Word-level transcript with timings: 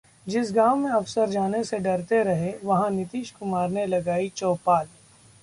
जिस 0.27 0.51
गांव 0.51 0.75
में 0.75 0.89
अफसर 0.91 1.29
जाने 1.29 1.63
से 1.63 1.79
डरते 1.79 2.23
रहे, 2.23 2.51
वहां 2.63 2.89
नीतीश 2.91 3.31
कुमार 3.31 3.69
ने 3.69 3.85
लगाई 3.85 4.29
चौपाल 4.35 4.87